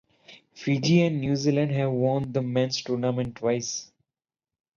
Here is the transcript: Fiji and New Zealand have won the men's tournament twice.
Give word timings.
Fiji 0.55 1.03
and 1.03 1.21
New 1.21 1.35
Zealand 1.35 1.73
have 1.73 1.91
won 1.91 2.31
the 2.31 2.41
men's 2.41 2.81
tournament 2.81 3.35
twice. 3.35 3.91